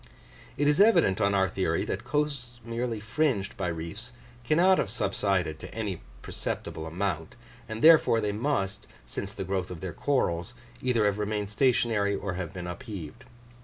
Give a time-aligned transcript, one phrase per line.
[0.57, 5.59] It is evident, on our theory, that coasts merely fringed by reefs cannot have subsided
[5.59, 7.35] to any perceptible amount;
[7.69, 12.33] and therefore they must, since the growth of their corals, either have remained stationary or
[12.33, 13.25] have been upheaved.